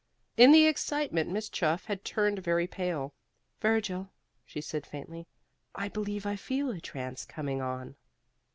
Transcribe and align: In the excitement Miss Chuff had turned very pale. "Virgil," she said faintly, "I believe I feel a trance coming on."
In 0.35 0.51
the 0.51 0.65
excitement 0.65 1.29
Miss 1.29 1.47
Chuff 1.47 1.85
had 1.85 2.03
turned 2.03 2.39
very 2.39 2.65
pale. 2.65 3.13
"Virgil," 3.61 4.09
she 4.43 4.59
said 4.59 4.83
faintly, 4.83 5.27
"I 5.75 5.89
believe 5.89 6.25
I 6.25 6.35
feel 6.37 6.71
a 6.71 6.81
trance 6.81 7.23
coming 7.23 7.61
on." 7.61 7.95